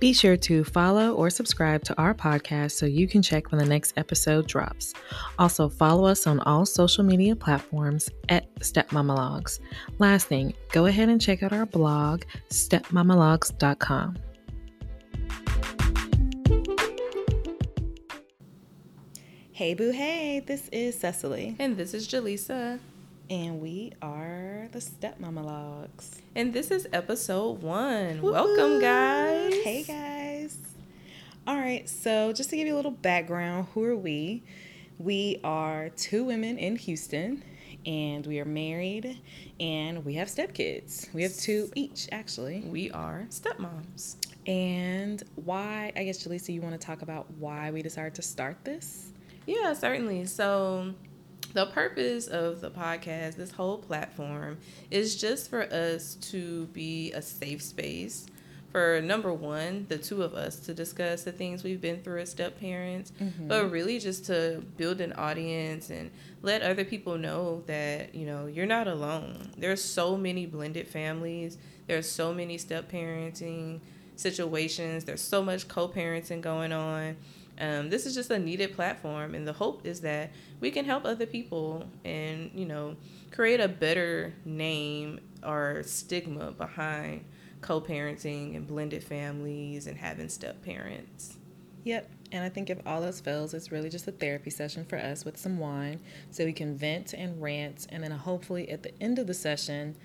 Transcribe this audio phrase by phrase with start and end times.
[0.00, 3.66] Be sure to follow or subscribe to our podcast so you can check when the
[3.66, 4.94] next episode drops.
[5.38, 9.60] Also, follow us on all social media platforms at Stepmamalogs.
[9.98, 14.16] Last thing, go ahead and check out our blog, stepmamalogs.com.
[19.52, 21.54] Hey, boo, hey, this is Cecily.
[21.58, 22.80] And this is Jaleesa.
[23.30, 26.20] And we are the Stepmama Logs.
[26.34, 28.20] And this is episode one.
[28.20, 28.32] Woo-hoo.
[28.32, 29.54] Welcome, guys.
[29.62, 30.58] Hey, guys.
[31.46, 34.42] All right, so just to give you a little background, who are we?
[34.98, 37.44] We are two women in Houston,
[37.86, 39.20] and we are married,
[39.60, 41.14] and we have stepkids.
[41.14, 42.62] We have two each, actually.
[42.66, 44.16] We are stepmoms.
[44.48, 48.64] And why, I guess, Jaleesa, you want to talk about why we decided to start
[48.64, 49.12] this?
[49.46, 50.26] Yeah, certainly.
[50.26, 50.94] So,
[51.52, 54.58] the purpose of the podcast, this whole platform,
[54.90, 58.26] is just for us to be a safe space
[58.70, 62.30] for number one, the two of us to discuss the things we've been through as
[62.30, 63.48] step parents, mm-hmm.
[63.48, 66.10] but really just to build an audience and
[66.42, 69.50] let other people know that, you know, you're not alone.
[69.58, 73.80] There's so many blended families, there's so many step parenting
[74.14, 77.16] situations, there's so much co parenting going on.
[77.60, 80.30] Um, this is just a needed platform, and the hope is that
[80.60, 82.96] we can help other people and you know
[83.30, 87.24] create a better name or stigma behind
[87.60, 91.36] co-parenting and blended families and having step parents.
[91.84, 92.10] Yep.
[92.32, 95.24] And I think if all else fails, it's really just a therapy session for us
[95.24, 96.00] with some wine
[96.30, 97.86] so we can vent and rant.
[97.90, 99.96] And then hopefully at the end of the session,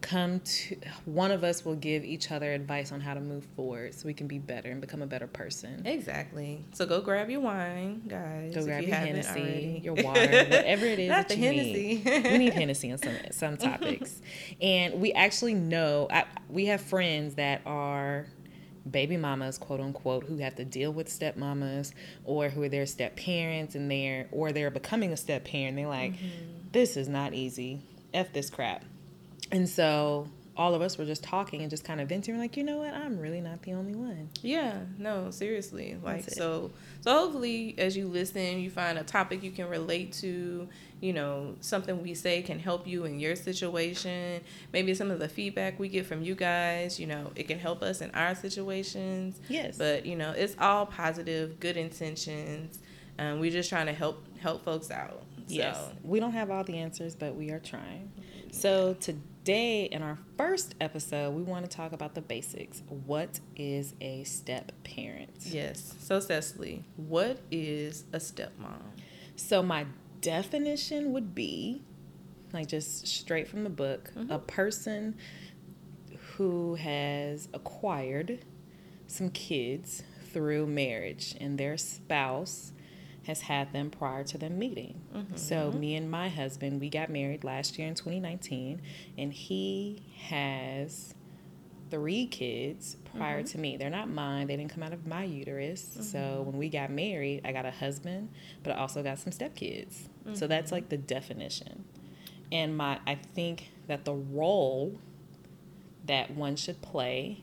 [0.00, 3.94] come to one of us will give each other advice on how to move forward
[3.94, 5.86] so we can be better and become a better person.
[5.86, 6.64] Exactly.
[6.72, 8.54] So go grab your wine, guys.
[8.54, 12.02] Go grab your Hennessy, your water, whatever it is Not that the you Hennessy.
[12.04, 12.24] need.
[12.24, 14.20] we need Hennessy on some some topics.
[14.60, 18.26] and we actually know I, we have friends that are
[18.90, 21.92] baby mamas, quote unquote, who have to deal with stepmamas
[22.24, 25.76] or who are their step parents and they're or they're becoming a step parent.
[25.76, 26.26] They're like, mm-hmm.
[26.72, 27.82] this is not easy.
[28.14, 28.84] F this crap
[29.50, 30.28] and so
[30.58, 32.34] all of us were just talking and just kind of venting.
[32.34, 32.92] We're like, you know what?
[32.92, 34.28] I'm really not the only one.
[34.42, 35.96] Yeah, no, seriously.
[36.02, 40.68] Like so so hopefully as you listen, you find a topic you can relate to,
[41.00, 44.40] you know, something we say can help you in your situation.
[44.72, 47.80] Maybe some of the feedback we get from you guys, you know, it can help
[47.82, 49.40] us in our situations.
[49.48, 49.78] Yes.
[49.78, 52.80] But, you know, it's all positive, good intentions.
[53.20, 55.22] Um, we're just trying to help help folks out.
[55.46, 55.54] So.
[55.54, 55.80] Yes.
[56.02, 58.10] We don't have all the answers, but we are trying.
[58.50, 62.82] So today in our first episode, we want to talk about the basics.
[62.88, 65.30] What is a step parent?
[65.42, 65.94] Yes.
[66.00, 68.80] So, Cecily, what is a stepmom?
[69.36, 69.86] So, my
[70.20, 71.82] definition would be
[72.52, 74.30] like just straight from the book mm-hmm.
[74.30, 75.16] a person
[76.36, 78.44] who has acquired
[79.06, 82.72] some kids through marriage and their spouse
[83.28, 85.02] has had them prior to them meeting.
[85.14, 85.36] Mm-hmm.
[85.36, 88.80] So, me and my husband, we got married last year in 2019,
[89.18, 91.14] and he has
[91.90, 93.46] three kids prior mm-hmm.
[93.46, 93.76] to me.
[93.76, 95.82] They're not mine, they didn't come out of my uterus.
[95.82, 96.02] Mm-hmm.
[96.02, 98.30] So, when we got married, I got a husband,
[98.62, 100.08] but I also got some stepkids.
[100.32, 100.74] So, that's mm-hmm.
[100.74, 101.84] like the definition.
[102.50, 104.98] And my, I think that the role
[106.06, 107.42] that one should play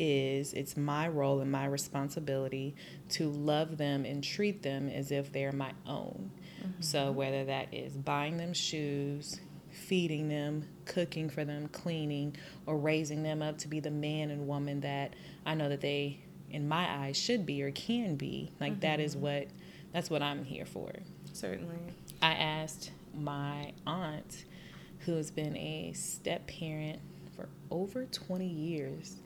[0.00, 2.74] is it's my role and my responsibility
[3.10, 6.30] to love them and treat them as if they're my own.
[6.60, 6.80] Mm-hmm.
[6.80, 9.40] So, whether that is buying them shoes,
[9.70, 12.34] feeding them, cooking for them, cleaning,
[12.64, 16.20] or raising them up to be the man and woman that I know that they,
[16.50, 18.50] in my eyes, should be or can be.
[18.58, 18.80] Like, mm-hmm.
[18.80, 19.24] that is mm-hmm.
[19.24, 19.46] what
[19.92, 20.90] that's what I'm here for.
[21.34, 21.76] Certainly.
[22.22, 24.44] I asked my aunt,
[25.00, 27.00] who has been a step parent
[27.34, 29.16] for over 20 years,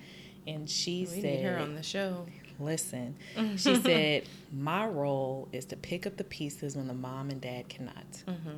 [0.46, 2.26] and she we said, need her on the show.
[2.60, 3.16] Listen,
[3.56, 7.68] she said, my role is to pick up the pieces when the mom and dad
[7.68, 8.10] cannot.
[8.26, 8.50] Mm-hmm.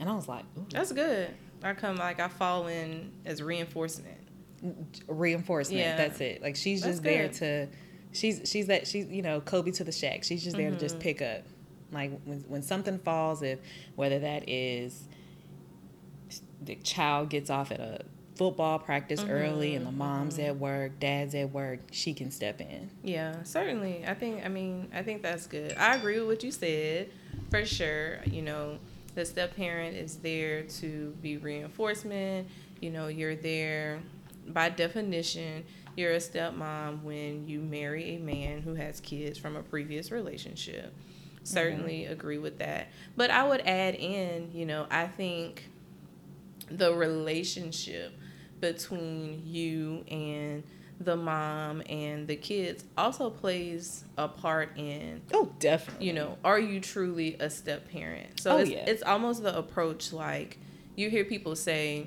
[0.00, 1.30] And I was like, that's good.
[1.62, 4.18] I come like I fall in as reinforcement.
[5.08, 5.80] Reinforcement.
[5.80, 5.96] Yeah.
[5.96, 6.42] That's it.
[6.42, 7.12] Like she's that's just good.
[7.12, 7.28] there
[7.66, 7.68] to.
[8.12, 10.24] She's she's that she's you know Kobe to the Shaq.
[10.24, 10.76] She's just there mm-hmm.
[10.76, 11.02] to just mm-hmm.
[11.02, 11.42] pick up.
[11.90, 13.58] Like when when something falls, if
[13.96, 15.08] whether that is
[16.62, 19.30] the child gets off at a football practice mm-hmm.
[19.30, 20.46] early and the mom's mm-hmm.
[20.46, 22.90] at work, dad's at work, she can step in.
[23.02, 24.04] Yeah, certainly.
[24.06, 25.76] I think I mean, I think that's good.
[25.76, 27.10] I agree with what you said.
[27.50, 28.78] For sure, you know,
[29.14, 32.48] the step parent is there to be reinforcement.
[32.80, 34.00] You know, you're there
[34.48, 35.64] by definition,
[35.96, 40.92] you're a stepmom when you marry a man who has kids from a previous relationship.
[41.44, 42.12] Certainly mm-hmm.
[42.12, 42.88] agree with that.
[43.16, 45.68] But I would add in, you know, I think
[46.70, 48.14] the relationship
[48.72, 50.62] between you and
[51.00, 56.06] the mom and the kids also plays a part in oh definitely.
[56.06, 58.40] you know are you truly a step parent?
[58.40, 58.84] So Oh, it's, yeah.
[58.86, 60.56] it's almost the approach like
[60.96, 62.06] you hear people say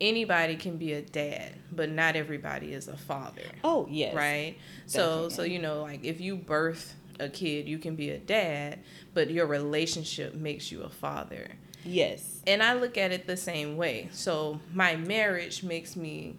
[0.00, 3.42] anybody can be a dad but not everybody is a father.
[3.62, 4.14] Oh yes.
[4.14, 4.56] Right?
[4.86, 8.78] So so you know like if you birth a kid you can be a dad
[9.12, 11.46] but your relationship makes you a father
[11.84, 14.08] yes and I look at it the same way.
[14.12, 16.36] So my marriage makes me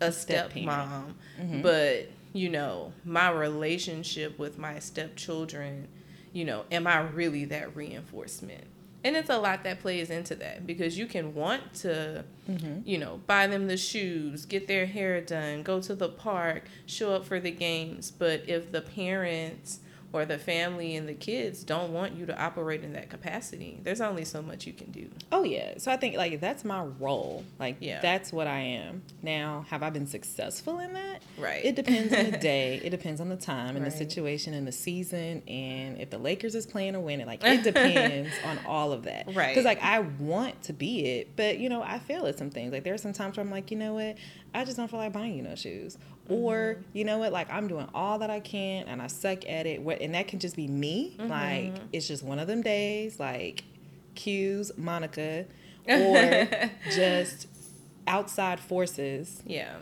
[0.00, 0.66] a Step step parent.
[0.66, 1.62] mom, Mhm.
[1.62, 5.88] but you know, my relationship with my stepchildren,
[6.32, 8.64] you know, am I really that reinforcement?
[9.02, 12.82] And it's a lot that plays into that because you can want to, Mhm.
[12.86, 17.14] you know, buy them the shoes, get their hair done, go to the park, show
[17.14, 19.80] up for the games, but if the parents
[20.12, 24.00] or the family and the kids don't want you to operate in that capacity, there's
[24.00, 25.08] only so much you can do.
[25.30, 25.74] Oh yeah.
[25.78, 27.44] So I think like that's my role.
[27.58, 28.00] Like Yeah.
[28.00, 29.02] that's what I am.
[29.22, 31.22] Now, have I been successful in that?
[31.38, 31.64] Right.
[31.64, 32.80] It depends on the day.
[32.82, 36.54] It depends on the time and the situation and the season and if the Lakers
[36.54, 37.26] is playing or winning.
[37.26, 39.32] Like it depends on all of that.
[39.34, 39.48] Right.
[39.50, 42.72] Because like I want to be it, but you know I fail at some things.
[42.72, 44.16] Like there are some times where I'm like, you know what,
[44.54, 45.96] I just don't feel like buying you no shoes.
[46.30, 46.96] Or Mm-hmm.
[46.98, 49.82] you know what, like I'm doing all that I can and I suck at it.
[49.82, 51.16] What and that can just be me.
[51.18, 51.28] Mm-hmm.
[51.30, 53.18] Like it's just one of them days.
[53.20, 53.64] Like
[54.14, 55.46] cues Monica,
[55.88, 56.48] or
[56.92, 57.46] just
[58.06, 59.76] outside forces yeah.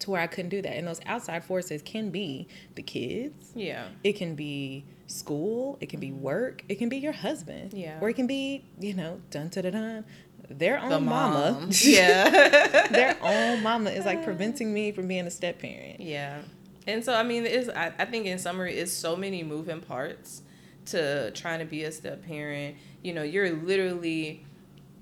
[0.00, 0.76] to where I couldn't do that.
[0.76, 3.88] And those outside forces can be the kids, Yeah.
[4.04, 7.98] it can be school, it can be work, it can be your husband, Yeah.
[8.00, 10.04] or it can be you know dun dun dun dun
[10.50, 11.58] their own The mama.
[11.60, 11.70] mom.
[11.82, 12.88] yeah.
[12.88, 16.00] their own mama is like preventing me from being a step parent.
[16.00, 16.42] Yeah.
[16.86, 20.42] And so I mean it's I, I think in summary it's so many moving parts
[20.86, 22.76] to trying to be a step parent.
[23.02, 24.44] You know, you're literally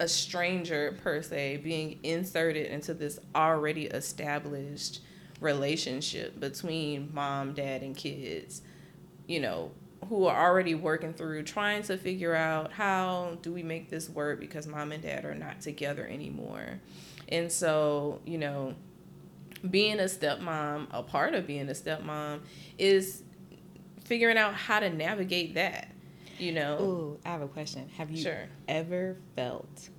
[0.01, 5.01] a stranger per se being inserted into this already established
[5.41, 8.63] relationship between mom, dad, and kids,
[9.27, 9.71] you know,
[10.09, 14.41] who are already working through trying to figure out how do we make this work
[14.41, 16.81] because mom and dad are not together anymore.
[17.29, 18.75] And so, you know,
[19.71, 22.41] being a stepmom, a part of being a stepmom
[22.79, 23.23] is
[24.05, 25.89] figuring out how to navigate that,
[26.39, 26.79] you know.
[26.81, 27.89] Ooh, I have a question.
[27.97, 28.47] Have you Sure.
[28.69, 29.91] ever felt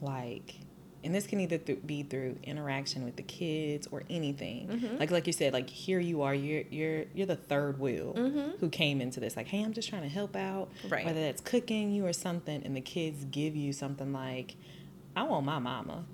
[0.00, 0.54] like,
[1.02, 4.98] and this can either th- be through interaction with the kids or anything, Mm-hmm.
[4.98, 8.58] like like you said, like here you are, you're you're you're the third wheel Mhm.
[8.60, 9.36] who came into this.
[9.36, 11.04] Like, hey, I'm just trying to help out, Right.
[11.04, 14.56] Whether that's cooking you or something, and the kids give you something like,
[15.16, 16.04] I want my mama.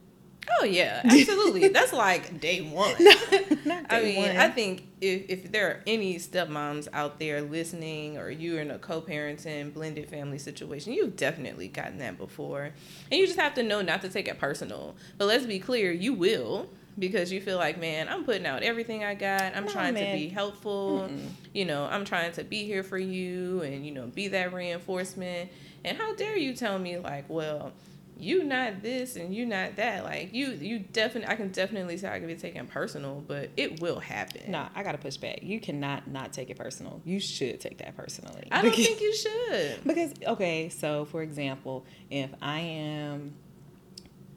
[0.61, 1.69] Oh yeah, absolutely.
[1.69, 2.95] That's like day one.
[3.65, 4.37] Not I mean, one.
[4.37, 8.79] I think if, if there are any stepmoms out there listening, or you're in a
[8.79, 12.71] co-parenting blended family situation, you've definitely gotten that before,
[13.11, 14.97] and you just have to know not to take it personal.
[15.19, 16.69] But let's be clear, you will
[16.99, 19.55] because you feel like, man, I'm putting out everything I got.
[19.55, 20.13] I'm No, trying man.
[20.15, 21.09] to be helpful.
[21.11, 21.29] Mm-mm.
[21.53, 25.51] You know, I'm trying to be here for you, and you know, be that reinforcement.
[25.85, 27.73] And how dare you tell me like, well,
[28.19, 30.05] you not this and you not that.
[30.05, 31.29] Like you, you definitely.
[31.33, 34.51] I can definitely say I can be taken personal, but it will happen.
[34.51, 35.41] Nah, I gotta push back.
[35.43, 37.01] You cannot not take it personal.
[37.05, 38.49] You should take that personally.
[38.51, 39.79] I don't Because- think you should.
[39.87, 43.35] Because okay, so for example, if I am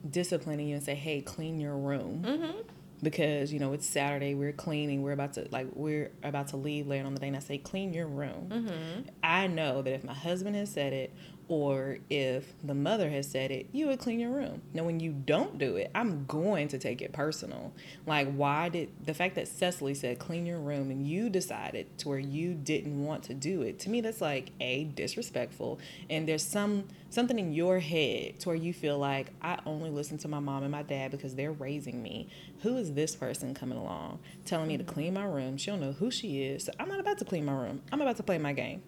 [0.08, 2.58] disciplining you and say, "Hey, clean your room," Mm-hmm.
[3.02, 6.86] because you know it's Saturday, we're cleaning, we're about to like we're about to leave
[6.86, 9.00] later on the day, and I say, "Clean your room," Mm-hmm.
[9.22, 11.12] I know that if my husband has said it
[11.50, 14.62] or if the mother has said it, you would clean your room.
[14.72, 17.72] Now, when you don't do it, I'm going to take it personal.
[18.06, 22.08] Like, why did the fact that Cecily said clean your room and you decided to
[22.08, 23.80] where you didn't want to do it?
[23.80, 25.80] To me, that's like a disrespectful.
[26.08, 30.18] And there's some something in your head to where you feel like I only listen
[30.18, 32.28] to my mom and my dad because they're raising me.
[32.62, 35.56] Who is this person coming along telling me to clean my room?
[35.56, 36.66] She don't know who she is.
[36.66, 37.82] So I'm not about to clean my room.
[37.90, 38.82] I'm about to play my game.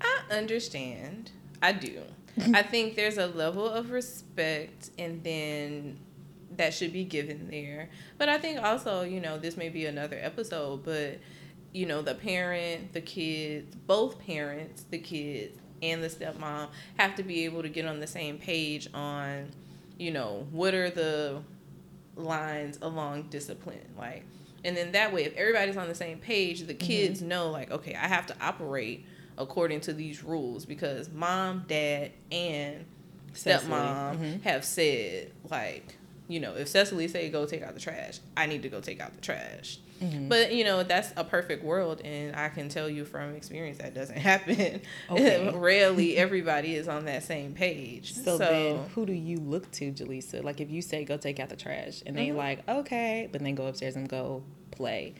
[0.00, 1.32] I understand.
[1.64, 2.02] I do.
[2.52, 5.98] I think there's a level of respect, and then
[6.58, 7.88] that should be given there.
[8.18, 11.20] But I think also, you know, this may be another episode, but
[11.72, 16.68] you know, the parent, the kids, both parents, the kids, and the stepmom
[16.98, 19.48] have to be able to get on the same page on,
[19.98, 21.40] you know, what are the
[22.14, 24.22] lines along discipline, like.
[24.66, 26.86] And then that way, if everybody's on the same page, the mm-hmm.
[26.86, 29.06] kids know, like, okay, I have to operate
[29.38, 32.84] according to these rules because mom, dad, and
[33.34, 34.42] stepmom Mhm.
[34.42, 35.96] have said, like,
[36.28, 39.00] you know, if Cecily say go take out the trash, I need to go take
[39.00, 39.78] out the trash.
[40.02, 40.28] Mm-hmm.
[40.28, 43.94] But you know, that's a perfect world, and I can tell you from experience that
[43.94, 44.80] doesn't happen.
[45.10, 45.50] Okay.
[45.54, 48.12] Rarely, everybody is on that same page.
[48.14, 50.42] So, so, then, who do you look to, Jaleesa?
[50.42, 52.38] Like, if you say go take out the trash, and they mm-hmm.
[52.38, 55.14] like okay, but then go upstairs and go play.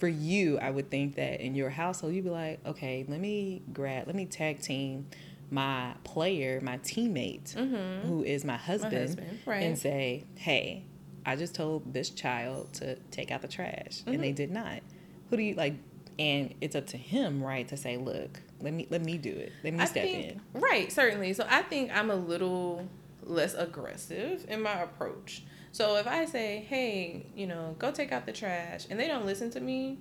[0.00, 3.62] For you, I would think that in your household, you'd be like, okay, let me
[3.72, 5.06] grab, let me tag team
[5.50, 8.06] my player, my teammate, mm-hmm.
[8.06, 9.38] who is my husband, my husband.
[9.46, 9.62] Right.
[9.62, 10.84] and say, hey,
[11.26, 14.12] I just told this child to take out the trash, mm-hmm.
[14.12, 14.36] and they mm-hmm.
[14.36, 14.80] did not.
[15.28, 15.74] Who do you like?
[16.18, 19.52] And it's up to him, right, to say, look, let me let me do it.
[19.64, 20.60] Let me I step think, in.
[20.60, 21.32] Right, certainly.
[21.32, 22.88] So I think I'm a little
[23.22, 25.42] less aggressive in my approach.
[25.72, 29.26] So if I say, hey, you know, go take out the trash, and they don't
[29.26, 29.98] listen to me,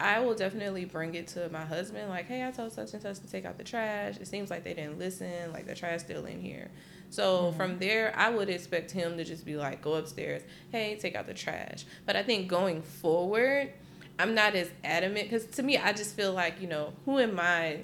[0.00, 3.18] I will definitely bring it to my husband, like, hey, I told such and such
[3.18, 4.16] to take out the trash.
[4.18, 6.70] It seems like they didn't listen, like the trash still in here.
[7.10, 7.56] So mm-hmm.
[7.56, 11.26] from there, I would expect him to just be like, go upstairs, hey, take out
[11.26, 11.84] the trash.
[12.06, 13.72] But I think going forward,
[14.20, 17.40] I'm not as adamant because to me, I just feel like, you know, who am
[17.40, 17.80] I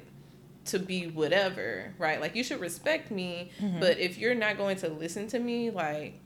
[0.66, 2.20] to be whatever, right?
[2.20, 3.80] Like, you should respect me, mm-hmm.
[3.80, 6.20] but if you're not going to listen to me, like,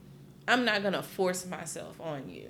[0.49, 2.49] I'm not going to force myself on you.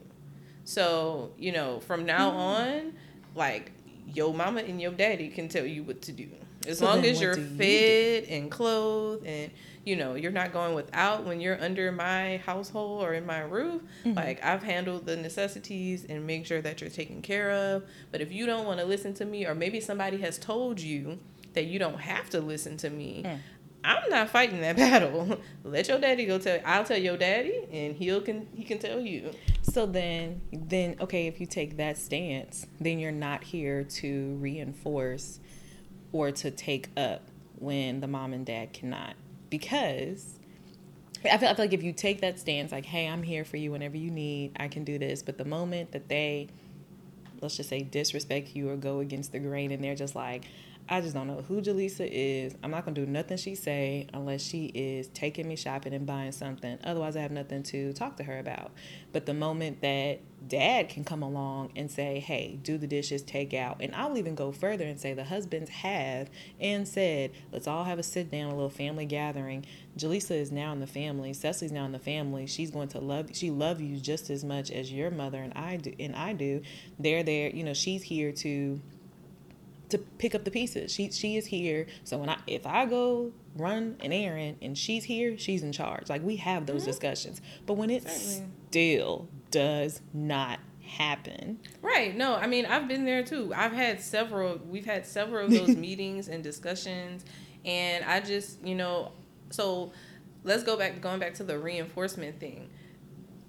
[0.64, 2.38] So, you know, from now mm-hmm.
[2.38, 2.92] on,
[3.34, 3.72] like
[4.06, 6.28] your mama and your daddy can tell you what to do.
[6.66, 9.50] As so long as you're fed you and clothed and
[9.84, 13.80] you know you're not going without when you're under my household or in my roof
[14.04, 14.12] mm-hmm.
[14.12, 18.30] like i've handled the necessities and make sure that you're taken care of but if
[18.30, 21.18] you don't want to listen to me or maybe somebody has told you
[21.54, 23.38] that you don't have to listen to me mm.
[23.84, 25.40] I'm not fighting that battle.
[25.64, 26.58] Let your daddy go tell.
[26.64, 29.30] I'll tell your daddy, and he'll can he can tell you.
[29.62, 35.40] So then, then okay, if you take that stance, then you're not here to reinforce
[36.12, 37.22] or to take up
[37.58, 39.14] when the mom and dad cannot,
[39.50, 40.38] because
[41.24, 43.56] I feel, I feel like if you take that stance, like, hey, I'm here for
[43.56, 45.22] you whenever you need, I can do this.
[45.22, 46.48] But the moment that they,
[47.40, 50.44] let's just say, disrespect you or go against the grain, and they're just like,
[50.90, 52.54] I just don't know who Jaleesa is.
[52.62, 56.32] I'm not gonna do nothing she say unless she is taking me shopping and buying
[56.32, 56.78] something.
[56.82, 58.72] Otherwise, I have nothing to talk to her about.
[59.12, 63.52] But the moment that dad can come along and say, "Hey, do the dishes, take
[63.52, 67.84] out," and I'll even go further and say the husbands have and said, "Let's all
[67.84, 69.66] have a sit down, a little family gathering."
[69.98, 71.34] Jaleesa is now in the family.
[71.34, 72.46] Cecily's now in the family.
[72.46, 73.28] She's going to love.
[73.34, 75.92] She love you just as much as your mother and I do.
[75.98, 76.62] And I do.
[76.98, 77.50] They're there.
[77.50, 78.80] You know, she's here to
[79.88, 80.92] to pick up the pieces.
[80.92, 81.86] She she is here.
[82.04, 86.08] So when I if I go run an errand and she's here, she's in charge.
[86.08, 86.90] Like we have those mm-hmm.
[86.90, 87.40] discussions.
[87.66, 88.50] But when it Certainly.
[88.68, 91.58] still does not happen.
[91.82, 92.16] Right.
[92.16, 93.52] No, I mean I've been there too.
[93.54, 97.24] I've had several we've had several of those meetings and discussions
[97.64, 99.12] and I just, you know,
[99.50, 99.92] so
[100.44, 102.70] let's go back going back to the reinforcement thing.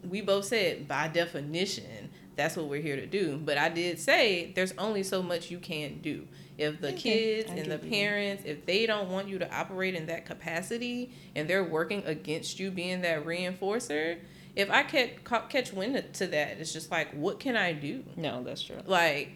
[0.03, 3.37] We both said by definition that's what we're here to do.
[3.37, 6.25] But I did say there's only so much you can do.
[6.57, 6.97] If the okay.
[6.97, 11.49] kids and the parents, if they don't want you to operate in that capacity and
[11.49, 14.19] they're working against you being that reinforcer,
[14.55, 15.11] if I catch
[15.49, 18.03] catch wind to that, it's just like, what can I do?
[18.15, 18.77] No, that's true.
[18.85, 19.31] Like,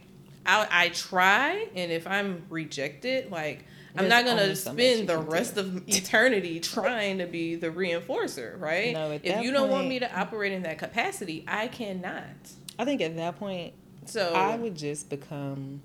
[0.46, 3.66] I I try, and if I'm rejected, like.
[3.96, 5.62] I'm not gonna spend the rest do.
[5.62, 8.92] of eternity trying to be the reinforcer, right?
[8.92, 12.26] No, if you don't want me to operate in that capacity, I cannot.
[12.84, 13.74] I think at that point,
[14.04, 15.82] so I would just become.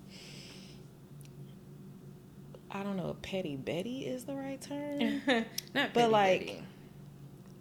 [2.73, 5.23] I don't know if petty Betty is the right term.
[5.76, 6.62] Not but like Betty.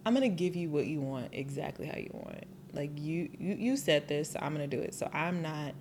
[0.04, 2.46] I'm gonna give you what you want exactly how you want.
[2.72, 4.92] Like you, you you said this, so I'm gonna do it.
[4.92, 5.72] So I'm not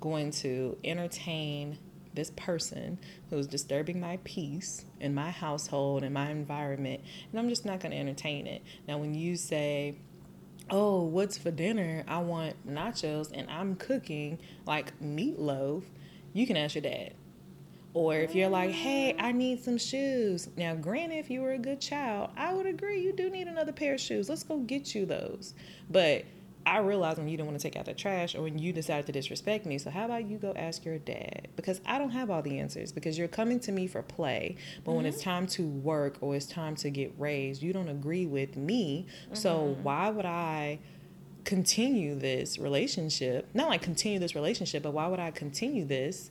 [0.00, 1.78] going to entertain
[2.12, 2.98] this person
[3.30, 7.00] who's disturbing my peace in my household and my environment,
[7.30, 8.62] and I'm just not gonna entertain it.
[8.86, 9.96] Now when you say
[10.70, 12.04] oh, what's for dinner?
[12.06, 15.84] I want nachos and I'm cooking like meatloaf,
[16.32, 17.14] you can ask your dad.
[17.94, 19.22] Or if you're like, hey, mm.
[19.22, 20.48] I need some shoes.
[20.56, 23.72] Now, granted, if you were a good child, I would agree you do need another
[23.72, 24.28] pair of shoes.
[24.28, 25.54] Let's go get you those.
[25.90, 26.24] But
[26.68, 29.06] I realized when you didn't want to take out the trash or when you decided
[29.06, 29.78] to disrespect me.
[29.78, 31.48] So how about you go ask your dad?
[31.56, 34.56] Because I don't have all the answers because you're coming to me for play.
[34.84, 34.96] But mm-hmm.
[34.96, 35.30] when it's mm-hmm.
[35.30, 39.06] time to work or it's time to get raised, you don't agree with me.
[39.24, 39.34] Mm-hmm.
[39.34, 40.80] So why would I
[41.44, 43.48] continue this relationship?
[43.54, 46.30] Not like continue this relationship, but why would I continue this?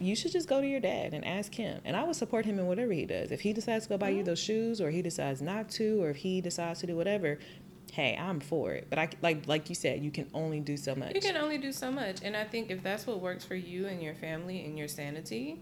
[0.00, 1.80] you should just go to your dad and ask him.
[1.84, 3.30] And I would support him in whatever he does.
[3.30, 4.18] If he decides to go buy mm-hmm.
[4.18, 7.38] you those shoes, or he decides not to, or if he decides to do whatever,
[7.94, 8.88] hey, I'm for it.
[8.90, 11.14] But I like like you said, you can only do so much.
[11.14, 13.86] You can only do so much, and I think if that's what works for you
[13.86, 15.60] and your family and your sanity,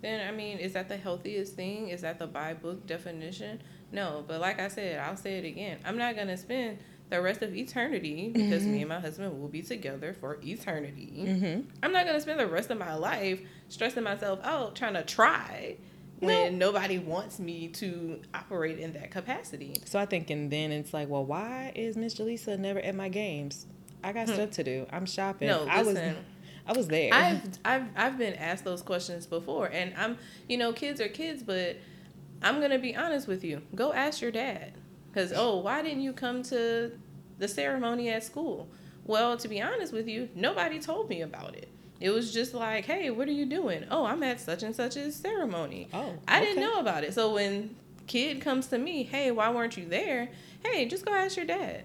[0.00, 1.88] then I mean, is that the healthiest thing?
[1.88, 3.60] Is that the by book definition?
[3.92, 5.78] No, but like I said, I'll say it again.
[5.84, 6.78] I'm not gonna spend
[7.10, 8.72] the rest of eternity because Mm-hmm.
[8.72, 11.24] me and my husband will be together for eternity.
[11.26, 11.68] Mm-hmm.
[11.82, 15.76] I'm not gonna spend the rest of my life stressing myself out trying to try
[16.26, 19.76] when nobody wants me to operate in that capacity.
[19.84, 23.08] So I think, and then it's like, well, why is Miss Jaleesa never at my
[23.08, 23.66] games?
[24.04, 24.86] I got stuff to do.
[24.90, 25.48] I'm shopping.
[25.48, 25.64] Hmm.
[25.64, 26.16] No, I was, listen.
[26.66, 27.12] I was there.
[27.12, 31.42] I've I've I've been asked those questions before, and I'm you know kids are kids,
[31.42, 31.76] but
[32.42, 33.62] I'm gonna be honest with you.
[33.74, 34.74] Go ask your dad,
[35.12, 36.92] because oh, why didn't you come to
[37.38, 38.68] the ceremony at school?
[39.04, 41.68] Well, to be honest with you, nobody told me about it.
[42.02, 43.84] It was just like, hey, what are you doing?
[43.88, 45.88] Oh, I'm at such and such a ceremony.
[45.94, 47.14] oh, I didn't know about it.
[47.14, 47.76] So when
[48.08, 50.28] kid comes to me, hey, why weren't you there?
[50.64, 51.84] Hey, just go ask your dad.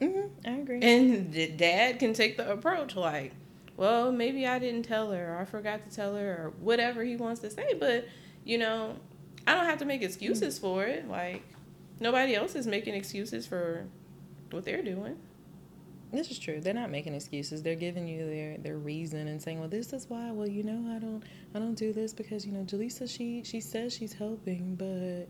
[0.00, 0.80] Mm-hmm, I agree.
[0.80, 3.32] And the dad can take the approach like,
[3.76, 7.16] well, maybe I didn't tell her or I forgot to tell her or whatever he
[7.16, 7.74] wants to say.
[7.74, 8.06] But,
[8.44, 8.94] you know,
[9.44, 11.08] I don't have to make excuses for it.
[11.08, 11.42] Like,
[11.98, 13.86] nobody else is making excuses for
[14.52, 15.16] what they're doing.
[16.12, 16.60] This is true.
[16.60, 17.62] They're not making excuses.
[17.62, 20.30] They're giving you their their reason and saying, "Well, this is why.
[20.30, 21.22] Well, you know, I don't
[21.54, 25.28] I don't do this because you know, Jaleesa she she says she's helping, but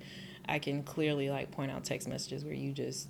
[0.49, 3.09] I can clearly like point out text messages where you just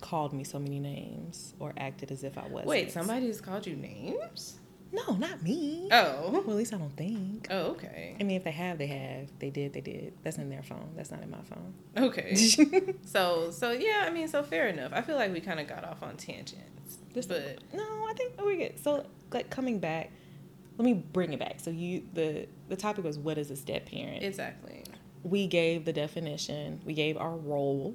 [0.00, 2.68] called me so many names or acted as if I wasn't.
[2.68, 4.58] Wait, somebody's called you names?
[4.90, 5.88] No, not me.
[5.92, 6.30] Oh.
[6.30, 7.46] Well, at least I don't think.
[7.50, 8.16] Oh, okay.
[8.18, 9.28] I mean, if they have, they have.
[9.38, 10.14] They did, they did.
[10.24, 10.90] That's in their phone.
[10.96, 11.74] That's not in my phone.
[11.96, 12.34] Okay.
[13.04, 14.92] so, so yeah, I mean, so fair enough.
[14.94, 16.98] I feel like we kind of got off on tangents.
[17.14, 18.78] Just- but No, I think we're good.
[18.82, 20.10] So, like coming back,
[20.78, 21.60] let me bring it back.
[21.60, 24.22] So you the the topic was what is a step parent?
[24.22, 24.84] exactly.
[25.22, 26.80] we gave the definition.
[26.86, 27.94] We gave our role,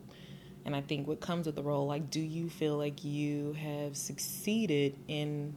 [0.65, 3.95] and I think what comes with the role, like, do you feel like you have
[3.97, 5.55] succeeded in,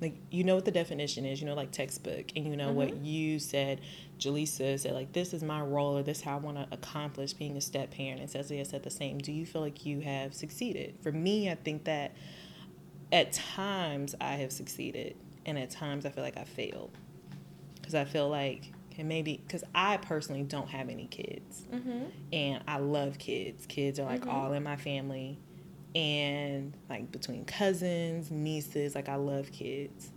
[0.00, 2.96] like, you know what the definition is, you know, like textbook, and you know what
[2.96, 3.80] you said.
[4.18, 7.32] Jaleesa said, like, this is my role, or this is how I want to accomplish
[7.32, 8.20] being a step parent.
[8.20, 9.18] And Cecilia said the same.
[9.18, 10.94] Do you feel like you have succeeded?
[11.02, 12.12] For me, I think that
[13.12, 16.90] at times I have succeeded, and at times I feel like I failed.
[17.76, 22.04] Because I feel like, and maybe, because I personally don't have any kids, Mm-hmm.
[22.32, 23.66] and I love kids.
[23.66, 25.38] Kids are like all in my family,
[25.94, 30.10] and like between cousins, nieces, like I love kids.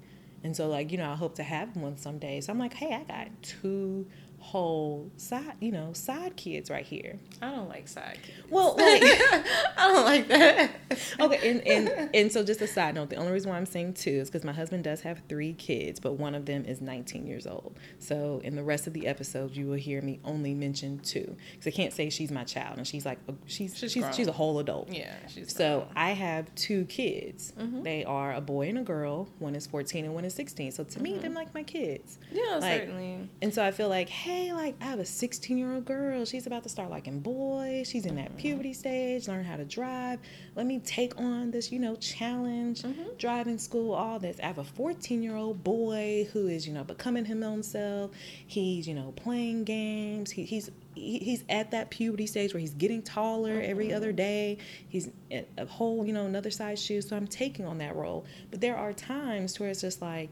[0.44, 2.42] And so, like, you know, I hope to have one someday.
[2.42, 4.08] So I'm like, hey, I got two
[4.48, 7.20] whole side, you know, side kids right here.
[7.42, 8.50] I don't like side kids.
[8.50, 10.72] Well, like, I don't like that.
[11.20, 13.94] okay, and, and and so just a side note, the only reason why I'm saying
[13.96, 17.28] two is because my husband does have three kids, but one of them is 19
[17.28, 17.78] years old.
[18.00, 21.68] So in the rest of the episodes, you will hear me only mention two because
[21.68, 24.32] I can't say she's my child, and she's like a- she's She's she's she's, a
[24.32, 24.90] whole adult.
[24.90, 27.52] Yeah, she's So I have two kids.
[27.60, 27.84] Mm-hmm.
[27.84, 29.28] They are a boy and a girl.
[29.40, 30.72] One is 14 and one is 16.
[30.72, 32.18] So to me, they're like my kids.
[32.32, 33.30] yeah, like- certainly.
[33.42, 34.37] And so I feel like, hey,
[34.68, 36.26] like I have a 16 year old girl.
[36.26, 37.90] She's about to start liking boys.
[37.90, 38.38] She's in that mm-hmm.
[38.38, 40.20] puberty stage, learn how to drive.
[40.56, 43.16] Let me take on this, you know, challenge, mm-hmm.
[43.18, 44.40] driving school, all this.
[44.42, 48.12] I have a 14 year old boy who is, you know, becoming him himself.
[48.46, 50.32] He's, you know, playing games.
[50.32, 53.98] He, he's he's at that puberty stage where he's getting taller every mm-hmm.
[53.98, 54.58] other day.
[54.90, 57.02] He's a whole, you know, another size shoe.
[57.02, 58.26] So I'm taking on that role.
[58.52, 60.30] But there are times where it's just like,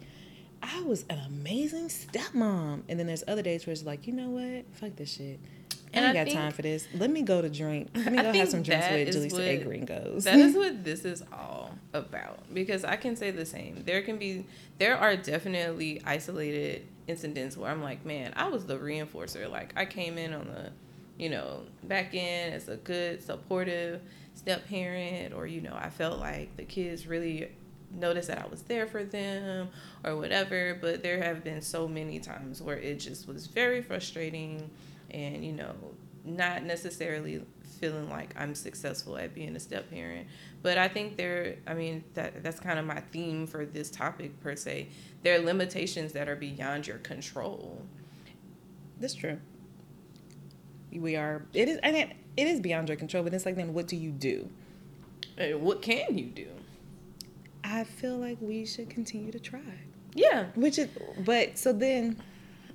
[0.65, 2.83] I was an amazing stepmom.
[2.89, 4.65] And then there's other days where it's like, you know what?
[4.75, 5.39] Fuck this shit.
[5.93, 6.87] I And ain't I got think- time for this.
[6.93, 7.89] Let me go to drink.
[7.95, 9.57] Let me go have some drinks with is Jaleesa what- A.
[9.63, 10.23] Green goes.
[10.25, 12.53] That is what this is all about.
[12.53, 13.83] Because I can say the same.
[13.85, 14.45] There can be,
[14.77, 19.49] there are definitely isolated incidents where I'm like, man, I was the reinforcer.
[19.49, 20.71] Like I came in on the,
[21.17, 24.01] you know, back end as a good supportive
[24.33, 27.49] step parent, or you know, I felt like the kids really
[27.95, 29.69] noticed that I was there for them
[30.03, 30.77] or whatever.
[30.79, 34.69] But there have been so many times where it just was very frustrating,
[35.11, 35.73] and you know,
[36.23, 37.43] not necessarily
[37.79, 40.27] feeling like I'm successful at being a step parent.
[40.61, 44.39] But I think there I mean that that's kind of my theme for this topic
[44.41, 44.89] per se.
[45.23, 47.81] There are limitations that are beyond your control.
[48.99, 49.39] That's true.
[50.91, 51.45] We are.
[51.53, 51.79] It is.
[51.83, 53.23] I mean, it is beyond your control.
[53.23, 54.49] But it's like, then what do you do?
[55.37, 56.47] What can you do?
[57.65, 59.59] I feel like we should continue to try.
[60.13, 60.45] Yeah.
[60.55, 60.87] Which is,
[61.19, 62.21] but so then,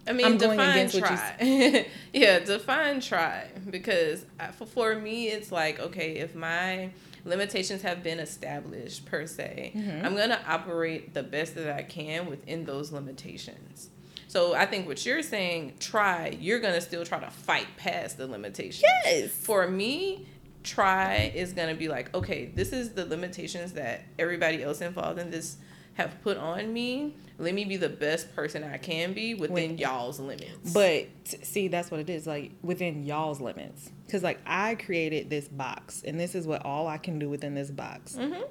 [0.07, 1.87] I mean, I'm define against what you try.
[2.13, 4.27] yeah, define try because
[4.59, 6.91] for, for me, it's like okay, if my
[7.25, 10.05] limitations have been established per se, Mm-hmm.
[10.05, 13.91] I'm gonna operate the best that I can within those limitations.
[14.27, 16.37] So I think what you're saying, try.
[16.41, 18.83] You're gonna still try to fight past the limitations.
[19.05, 19.31] Yes.
[19.31, 20.27] For me,
[20.63, 25.31] try is gonna be like, okay, this is the limitations that everybody else involved in
[25.31, 25.57] this
[25.95, 27.17] have put on me.
[27.39, 30.73] Let me be the best person I can be within Wait, y'all's limits.
[30.73, 31.09] But
[31.43, 33.91] see, that's what it is like within y'all's limits.
[34.07, 37.55] Because like I created this box, and this is what all I can do within
[37.55, 38.17] this box.
[38.17, 38.43] Mm-hmm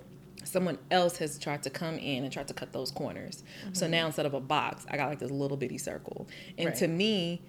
[0.43, 3.43] someone else has tried to come in and try to cut those corners.
[3.61, 3.73] Mm-hmm.
[3.73, 6.27] So now instead of a box, I got like this little bitty circle.
[6.57, 6.77] And right.
[6.77, 7.41] to me,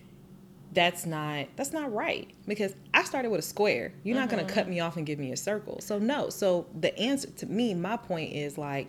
[0.72, 3.92] that's not that's not right because I started with a square.
[4.04, 4.20] You're mm-hmm.
[4.20, 5.80] not going to cut me off and give me a circle.
[5.80, 6.30] So no.
[6.30, 8.88] So the answer to me, my point is like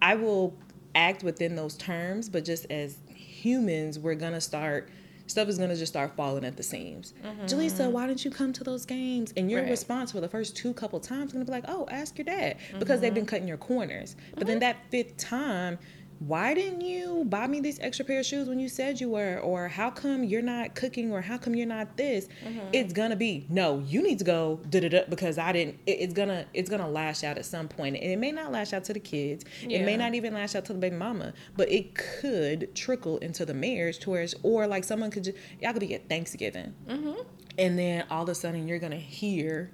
[0.00, 0.56] I will
[0.94, 4.88] act within those terms, but just as humans, we're going to start
[5.26, 7.12] stuff is gonna just start falling at the seams.
[7.24, 9.32] mm hmm Jaleesa, why didn't you come to those games?
[9.36, 9.70] And your right.
[9.70, 12.56] response for the first two couple times is gonna be like, oh, ask your dad
[12.78, 13.00] because mm-hmm.
[13.02, 14.16] they've been cutting your corners.
[14.30, 14.48] But mm-hmm.
[14.48, 15.78] then that fifth time,
[16.18, 19.38] why didn't you buy me these extra pair of shoes when you said you were
[19.40, 22.60] or how come you're not cooking or how come you're not this mm-hmm.
[22.72, 26.46] it's gonna be no you need to go da-da-da because i didn't it, it's gonna
[26.54, 29.00] it's gonna lash out at some point and it may not lash out to the
[29.00, 29.78] kids yeah.
[29.78, 33.44] it may not even lash out to the baby mama but it could trickle into
[33.44, 37.20] the marriage towards or like someone could just y'all could be at thanksgiving mm-hmm.
[37.58, 39.70] and then all of a sudden you're gonna hear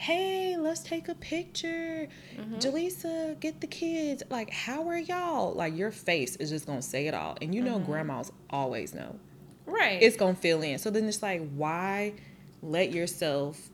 [0.00, 2.08] hey, let's take a picture.
[2.34, 2.54] Mm-hmm.
[2.54, 4.22] Jaleesa, get the kids.
[4.30, 5.52] Like, how are y'all?
[5.52, 7.36] Like, your face is just gonna say it all.
[7.42, 7.92] And you know, mm-hmm.
[7.92, 9.16] grandmas always know.
[9.66, 10.00] Right.
[10.00, 10.78] It's gonna fill in.
[10.78, 12.14] So then it's like, why
[12.62, 13.68] let yourself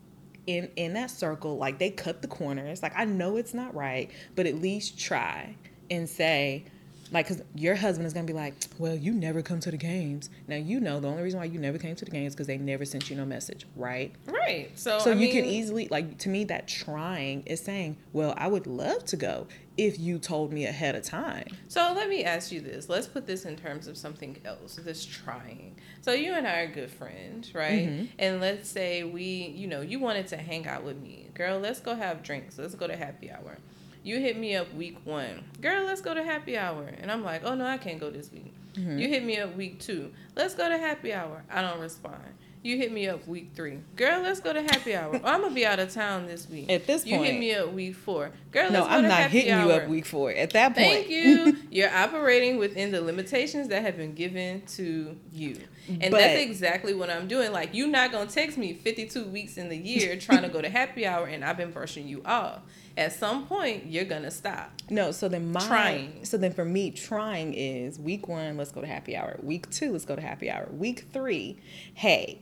[0.49, 1.59] in in that circle?
[1.59, 2.83] Like they cut the corners.
[2.83, 5.55] Like I know it's not right, but at least try
[5.93, 6.65] and say,
[7.13, 10.31] like because your husband is gonna be like well you never come to the games.
[10.49, 12.47] Now you know the only reason why you never came to the games is because
[12.47, 14.13] they never sent you no message right?
[14.27, 14.71] Right.
[14.75, 18.35] So so I you mean, can easily like to me that trying is saying well
[18.37, 21.49] i would love to go if you told me ahead of time.
[21.69, 22.89] So let me ask you this.
[22.89, 25.77] Let's put this in terms of something else this trying.
[26.01, 27.89] So you and i are good friends right?
[27.89, 28.05] Mm-hmm.
[28.19, 29.23] and let's say we
[29.55, 31.29] you know you wanted to hang out with me.
[31.35, 32.59] Girl let's go have drinks.
[32.59, 33.59] Let's go to happy hour
[34.07, 36.95] you hit me up week one, girl, let's go to happy hour.
[37.01, 38.55] And I'm like, oh no, I can't go this week.
[38.75, 38.99] Mm-hmm.
[38.99, 41.43] You hit me up week two, let's go to happy hour.
[41.51, 42.23] I don't respond.
[42.63, 43.79] You hit me up week three.
[43.95, 45.21] Girl, let's go to happy hour.
[45.23, 46.69] Oh, I'm gonna be out of town this week.
[46.69, 48.33] At this point, you hit me up week four.
[48.51, 49.67] Girl, no, I'm not hitting hour.
[49.67, 50.33] you up week four.
[50.33, 51.57] At that point, thank you.
[51.71, 56.93] You're operating within the limitations that have been given to you, and but, that's exactly
[56.93, 57.53] what I'm doing.
[57.53, 60.69] Like, you're not gonna text me 52 weeks in the year trying to go to
[60.69, 62.63] happy hour, and I've been brushing you off
[62.97, 64.73] at some point you're gonna stop.
[64.89, 66.25] No, so then my trying.
[66.25, 69.39] So then for me, trying is week one, let's go to happy hour.
[69.43, 70.69] Week two, let's go to happy hour.
[70.71, 71.59] Week three,
[71.95, 72.41] hey,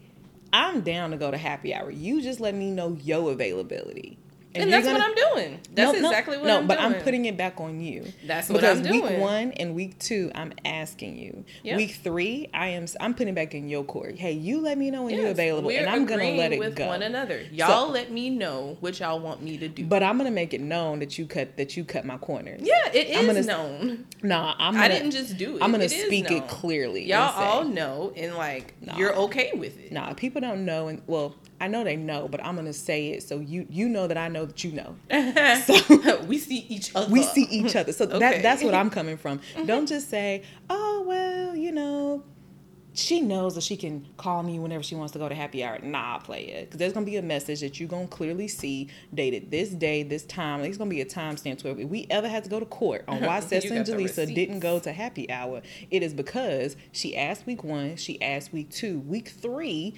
[0.52, 1.90] I'm down to go to happy hour.
[1.90, 4.18] You just let me know your availability.
[4.54, 5.60] And, that's gonna, what I'm doing.
[5.72, 6.68] That's no, exactly what no, I'm doing.
[6.68, 8.06] No, but I'm putting it back on you.
[8.24, 9.02] That's what because I'm doing.
[9.02, 11.44] week one and week two, I'm asking you.
[11.64, 11.76] Yep.
[11.76, 12.86] Week three, I am.
[13.00, 14.16] I'm putting it back in your court.
[14.16, 16.76] Hey, you let me know when yes, you're available, and I'm gonna let it with
[16.76, 16.86] go.
[16.86, 17.42] one another.
[17.50, 19.84] Y'all so, let me know what y'all want me to do.
[19.86, 22.60] But I'm gonna make it known that you cut that you cut my corners.
[22.62, 24.06] Yeah, it is I'm gonna, known.
[24.22, 24.74] Nah, I'm.
[24.74, 25.62] Gonna, I didn't just do it.
[25.62, 27.04] I'm gonna it speak it clearly.
[27.04, 29.90] Y'all all know, and like nah, you're okay with it.
[29.90, 33.22] Nah, people don't know, and well I know they know, but I'm gonna say it
[33.22, 34.96] so you you know that I know that you know.
[35.64, 37.10] so we see each other.
[37.10, 37.92] We see each other.
[37.92, 38.18] So okay.
[38.18, 39.40] that that's what I'm coming from.
[39.54, 39.66] Mm-hmm.
[39.66, 42.24] Don't just say, "Oh well, you know,
[42.92, 45.78] she knows that she can call me whenever she wants to go to happy hour."
[45.80, 49.50] Nah, play it because there's gonna be a message that you're gonna clearly see dated
[49.50, 50.60] this day, this time.
[50.60, 51.78] Like, it's gonna be a timestamp to it.
[51.78, 54.80] If we ever had to go to court on why Sessa and Jaleesa didn't go
[54.80, 59.28] to happy hour, it is because she asked week one, she asked week two, week
[59.28, 59.94] three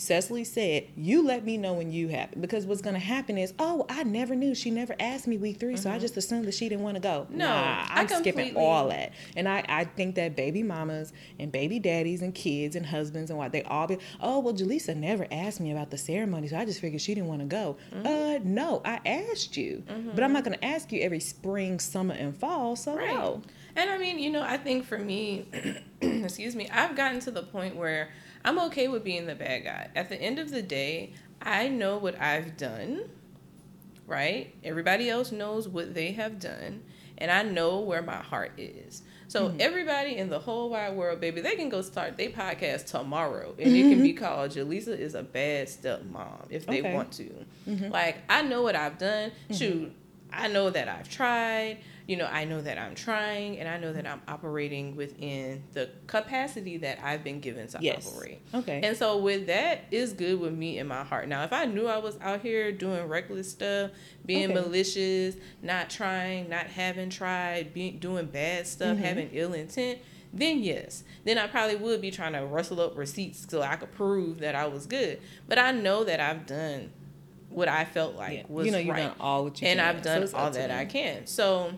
[0.00, 3.52] Cecily said, "You let me know when you happen because what's going to happen is,
[3.58, 4.54] oh, I never knew.
[4.54, 5.82] She never asked me week 3 mm-hmm.
[5.82, 6.02] so I mm-hmm.
[6.02, 7.26] just assumed that she didn't want to go.
[7.30, 11.80] No, nah, I'm skipping all that, and I I think that baby mamas and baby
[11.80, 15.60] daddies and kids and husbands and what they all be, oh well, Jaleesa never asked
[15.60, 17.76] me about the ceremony, so I just figured she didn't want to go.
[17.92, 18.06] Mm-hmm.
[18.06, 20.10] Uh, no, I asked you, mm-hmm.
[20.14, 22.76] but I'm not going to ask you every spring, summer, and fall.
[22.76, 23.12] So right.
[23.12, 23.42] no.
[23.74, 25.46] And I mean, you know, I think for me,
[26.24, 28.10] excuse me, I've gotten to the point where
[28.44, 29.90] I'm okay with being the bad guy.
[29.94, 33.08] At the end of the day, I know what I've done,
[34.06, 34.54] right?
[34.64, 36.82] Everybody else knows what they have done,
[37.18, 39.02] and I know where my heart is.
[39.28, 39.58] So mm-hmm.
[39.60, 43.68] everybody in the whole wide world, baby, they can go start their podcast tomorrow, and
[43.68, 43.76] mm-hmm.
[43.76, 44.24] it can be mm-hmm.
[44.24, 46.94] called "Jaleesa is a bad stepmom" if they okay.
[46.94, 47.44] want to.
[47.68, 47.90] Mm-hmm.
[47.90, 49.30] Like I know what I've done.
[49.30, 49.54] Mm-hmm.
[49.54, 49.92] Shoot,
[50.32, 51.78] I know that I've tried
[52.08, 55.90] you know, I know that I'm trying and I know that I'm operating within the
[56.06, 58.10] capacity that I've been given to yes.
[58.10, 58.40] operate.
[58.54, 58.80] Okay.
[58.82, 61.28] And so with that is good with me in my heart.
[61.28, 63.90] Now, if I knew I was out here doing reckless stuff,
[64.24, 64.54] being okay.
[64.54, 69.04] malicious, not trying, not having tried, being doing bad stuff, mm-hmm.
[69.04, 69.98] having ill intent,
[70.32, 73.92] then yes, then I probably would be trying to rustle up receipts so I could
[73.92, 75.20] prove that I was good.
[75.46, 76.90] But I know that I've done
[77.50, 78.42] what I felt like yeah.
[78.48, 79.08] was you know, you've right.
[79.08, 79.96] done all what you and can.
[79.96, 81.26] I've done so all that I can.
[81.26, 81.74] So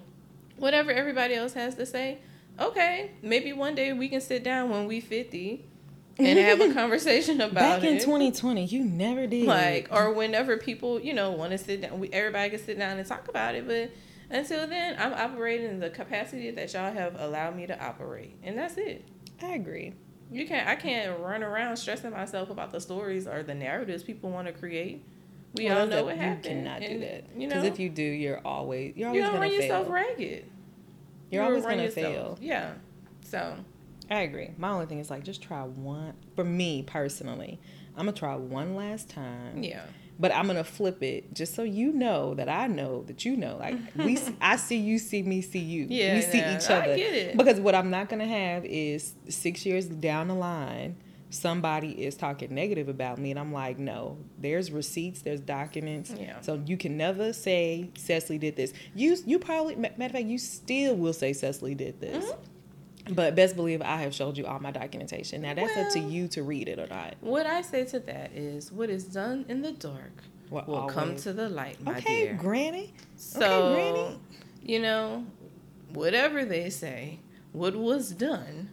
[0.61, 2.19] whatever everybody else has to say.
[2.61, 5.65] Okay, maybe one day we can sit down when we 50
[6.19, 7.83] and have a conversation about it.
[7.83, 8.03] Back in it.
[8.03, 9.47] 2020, you never did.
[9.47, 12.99] like or whenever people you know want to sit down we, everybody can sit down
[12.99, 13.91] and talk about it but
[14.29, 18.59] until then i'm operating in the capacity that y'all have allowed me to operate and
[18.59, 19.03] that's it
[19.43, 19.95] I agree.
[20.31, 24.31] you can't i can't run around stressing myself about the stories or the narratives people
[24.31, 25.03] want to create
[25.55, 27.25] we Well, all know what you happened cannot do that.
[27.37, 30.45] you Because if you do, you're always you're you always don't gonna run yourself ragged
[31.31, 32.39] You're You always gonna yourself- fail.
[32.41, 32.73] yeah
[33.25, 33.57] so
[34.11, 34.51] I agree.
[34.59, 36.15] My only thing is like just try one.
[36.35, 37.61] For me personally,
[37.97, 39.63] I'm gonna try one last time.
[39.63, 39.83] yeah
[40.19, 43.57] But I'm gonna flip it just so you know that I know that you know.
[43.59, 45.87] Like we, I see you, see me, see you.
[45.89, 46.97] Yeah, we see yeah, each I other.
[46.97, 47.37] get it.
[47.37, 50.97] Because what I'm not gonna have is six years down the line,
[51.31, 54.19] somebody is talking negative about me, and I'm like, no.
[54.39, 56.13] There's receipts, there's documents.
[56.17, 56.41] Yeah.
[56.41, 58.73] So you can never say Cecily did this.
[58.95, 62.25] You, you probably matter of fact, you still will say Cecily did this.
[62.25, 63.15] Mm-hmm.
[63.15, 65.43] But best believe I have showed you all my documentation.
[65.43, 67.15] Now that's up to you to read it or not.
[67.21, 70.13] what i say to that is what is done in the dark
[70.51, 72.93] Will will come to the light my Okay, dear Granny.
[73.17, 74.21] So, Granny.
[74.63, 75.25] you know,
[75.95, 77.21] whatever they say,
[77.53, 78.69] what was done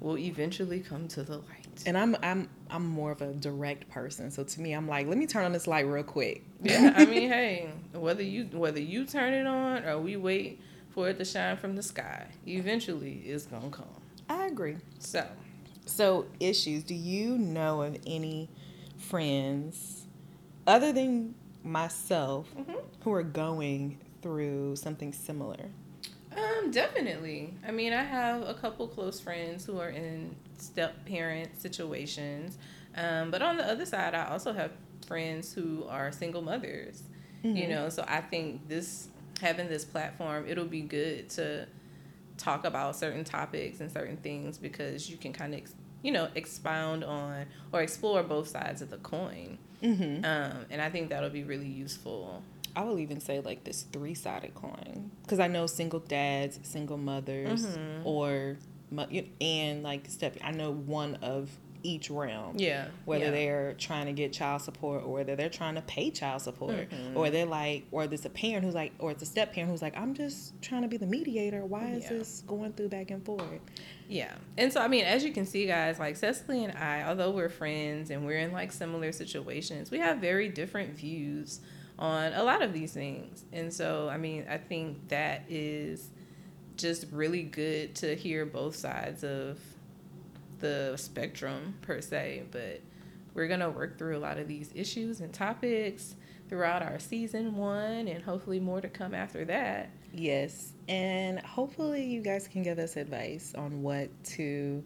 [0.00, 1.61] will eventually come to the light.
[1.86, 4.30] And I'm I'm I'm more of a direct person.
[4.30, 6.44] So to me, I'm like, let me turn on this light real quick.
[6.62, 11.08] Yeah, I mean, hey, whether you whether you turn it on or we wait for
[11.08, 13.86] it to shine from the sky, eventually it's gonna come.
[14.28, 14.76] I agree.
[14.98, 15.26] So,
[15.86, 16.84] So issues.
[16.84, 18.48] Do you know of any
[18.98, 20.06] friends
[20.66, 22.80] other than myself Mhm.
[23.00, 25.70] who are going through something similar?
[26.34, 27.52] um, definitely.
[27.66, 32.58] I mean, I have a couple close friends who are in step parent situations,
[32.96, 34.70] um, but on the other side, I also have
[35.06, 37.02] friends who are single mothers.
[37.42, 37.68] you Mhm.
[37.70, 39.08] know so i think this
[39.40, 41.66] having this platform it'll be good to
[42.38, 45.60] talk about certain topics and certain things because you can kind of
[46.02, 50.24] you know expound on or explore both sides of the coin Mm-hmm.
[50.24, 52.42] um, and i think that'll be really useful
[52.76, 56.96] I will even say like this three sided coin because I know single dads, single
[56.96, 58.06] mothers, Mhm.
[58.06, 58.56] or you-
[59.40, 60.36] and like step.
[60.42, 61.50] I know one of
[61.84, 62.54] each realm.
[62.58, 63.30] yeah whether yeah.
[63.32, 67.16] they're trying to get child support or whether they're trying to pay child support Mhm.
[67.16, 69.82] or they're like or there's a parent who's like or it's a step parent who's
[69.82, 72.10] like i'm just trying to be the mediator why is Yeah.
[72.18, 73.42] this going through back and forth
[74.08, 74.32] Yeah.
[74.56, 77.48] And so, I mean, as you can see, guys, like Cecily and I, although we're
[77.48, 81.60] friends and we're in like similar situations, we have very different views
[81.98, 83.44] on a lot of these things.
[83.52, 86.10] And so, I mean, I think that is
[86.76, 89.58] just really good to hear both sides of
[90.60, 92.44] the spectrum, per se.
[92.50, 92.80] But
[93.34, 96.14] we're going to work through a lot of these issues and topics
[96.48, 99.88] throughout our season one and hopefully more to come after that.
[100.12, 104.84] yes and hopefully you guys can give us advice on what to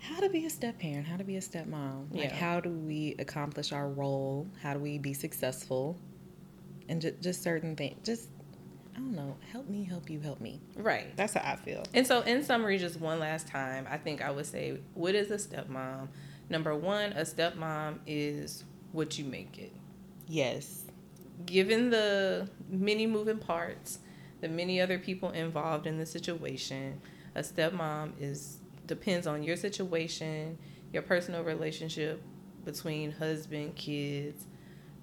[0.00, 2.34] how to be a step parent how to be a stepmom like Yeah.
[2.34, 5.96] how do we accomplish our role how do we be successful
[6.88, 8.28] and just, just certain things just
[8.94, 11.16] i don't know help me help you help me Right.
[11.16, 14.30] that's how i feel And so, in summary, just one last time, I think I
[14.30, 16.08] would say, what is a stepmom?
[16.50, 19.72] Number one, a stepmom is what you make it.
[20.26, 20.82] yes
[21.46, 23.98] Given the many moving parts,
[24.40, 27.00] the many other people involved in the situation,
[27.34, 30.56] a stepmom is depends on your situation,
[30.92, 32.22] your personal relationship
[32.64, 34.46] between husband, kids,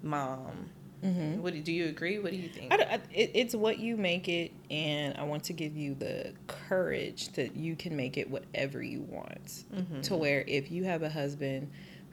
[0.02, 0.70] mom.
[1.04, 1.42] Mm-hmm.
[1.42, 2.18] What do, you agree?
[2.18, 2.72] What do you think?
[2.72, 6.32] I, I, it, it's what you make it, and I want to give you the
[6.46, 9.64] courage that you can make it whatever you want.
[9.74, 10.02] Mhm.
[10.02, 11.70] To where if you have a husband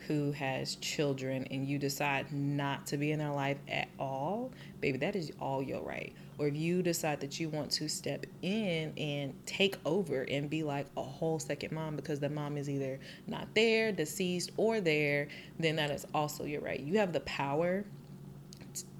[0.07, 4.97] who has children and you decide not to be in their life at all, baby,
[4.97, 6.13] that is all your right.
[6.37, 10.63] Or if you decide that you want to step in and take over and be
[10.63, 12.97] like a whole second mom because the mom is either
[13.27, 15.27] not there, deceased, or there,
[15.59, 16.79] then that is also your right.
[16.79, 17.83] You have the power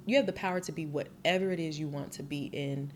[0.09, 2.91] you have the power to be whatever it is you want to be in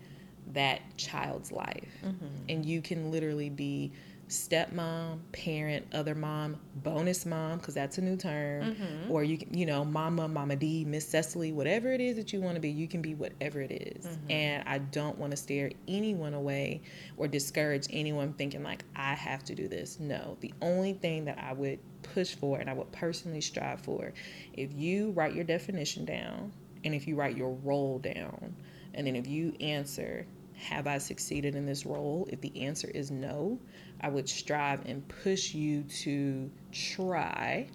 [0.52, 1.88] that child's life.
[2.04, 2.26] Mm-hmm.
[2.48, 3.92] And you can literally be
[4.28, 8.74] stepmom, parent, other mom, bonus mom, because that's a new term.
[8.74, 9.10] Mhm.
[9.10, 12.40] Or you can, you know, mama, mama D, Miss Cecily, whatever it is that you
[12.40, 14.06] want to be, you can be whatever it is.
[14.06, 14.30] Mhm.
[14.30, 16.80] And I don't want to steer anyone away
[17.16, 20.00] or discourage anyone thinking like I have to do this.
[20.00, 24.12] No, the only thing that I would push for and I would personally strive for,
[24.54, 26.52] if you write your definition down
[26.84, 28.54] and if you write your role down,
[28.94, 32.28] and then if you answer, have I succeeded in this role?
[32.30, 33.58] If the answer is no,
[34.00, 37.68] I would strive and push you to try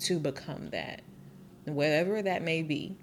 [0.00, 1.02] to become that,
[1.64, 2.96] whatever that may be.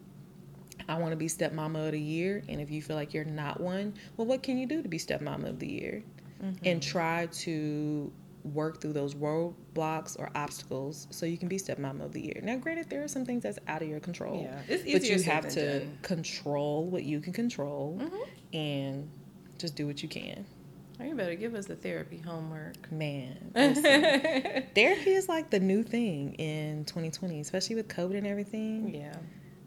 [0.90, 2.44] I want to be stepmama of the year.
[2.50, 4.98] And if you feel like you're not one, well, what can you do to be
[4.98, 6.04] stepmama of the year?
[6.44, 6.66] Mm-hmm.
[6.66, 8.12] And try to
[8.44, 12.40] work through those roadblocks or obstacles so you can be stepmom of the year.
[12.44, 14.44] Now, granted, there are some things that's out of your control.
[14.44, 15.98] Yeah, it's easier but you have to done.
[16.02, 18.56] control what you can control mm-hmm.
[18.56, 19.10] and
[19.58, 20.46] just do what you can.
[21.04, 22.92] You better give us the therapy homework.
[22.92, 23.52] Man,
[24.76, 28.94] therapy is like the new thing in 2020, especially with COVID and everything.
[28.94, 29.16] Yeah.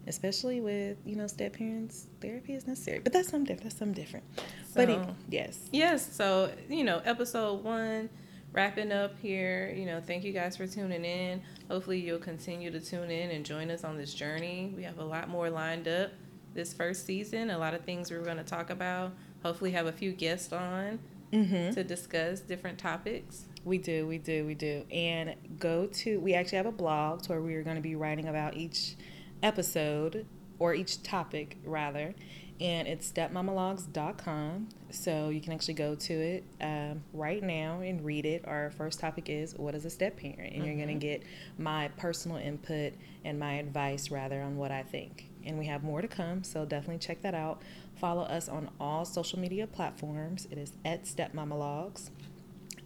[0.07, 3.63] Especially with you know step parents, therapy is necessary, but that's something different.
[3.63, 4.25] That's something different.
[4.71, 6.15] So, but yes, yes.
[6.15, 8.09] So you know, episode one
[8.55, 9.71] wrapping up here.
[9.75, 11.41] You know, thank you guys for tuning in.
[11.69, 14.73] Hopefully, you'll continue to tune in and join us on this journey.
[14.75, 16.11] We have a lot more lined up
[16.53, 17.49] this first season.
[17.49, 19.11] A lot of things we're going to talk about.
[19.43, 20.99] Hopefully, have a few guests on
[21.31, 21.73] mm-hmm.
[21.73, 23.45] to discuss different topics.
[23.65, 24.85] We do, we do, we do.
[24.91, 27.95] And go to, we actually have a blog to where we are going to be
[27.95, 28.95] writing about each
[29.43, 30.25] episode
[30.59, 32.15] or each topic rather.
[32.61, 34.69] And it's stepmamalogs.com.
[34.89, 38.45] So you can actually go to it um, right now and read it.
[38.47, 40.39] Our first topic is what is a step parent?
[40.39, 40.65] And mm-hmm.
[40.65, 41.23] you're going to get
[41.57, 42.93] my personal input
[43.25, 45.29] and my advice rather on what I think.
[45.45, 46.43] And we have more to come.
[46.43, 47.61] So definitely check that out.
[47.95, 50.47] Follow us on all social media platforms.
[50.49, 52.09] It is at Stepmamalogs.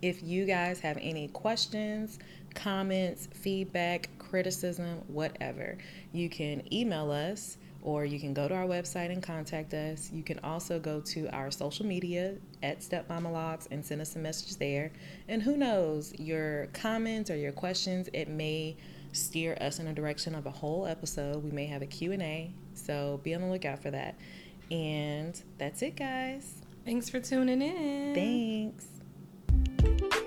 [0.02, 2.20] If you guys have any questions,
[2.56, 5.78] comments, feedback, criticism, whatever,
[6.14, 10.12] you can email us or you can go to our website and contact us.
[10.12, 14.58] You can also go to our social media at Stepmamalogs and send us a message
[14.58, 14.92] there.
[15.28, 18.76] And who knows, your comments or your questions, it may
[19.12, 21.44] steer us in a direction of a whole episode.
[21.44, 24.16] We may have a Q&A, so be on the lookout for that.
[24.72, 26.62] And that's it, guys.
[26.86, 28.16] Thanks for tuning in.
[28.16, 30.19] Thanks.